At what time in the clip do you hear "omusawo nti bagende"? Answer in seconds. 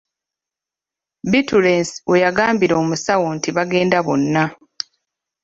2.81-3.97